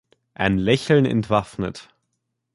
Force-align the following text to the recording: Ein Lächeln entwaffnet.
Ein 0.33 0.57
Lächeln 0.57 1.05
entwaffnet. 1.05 1.89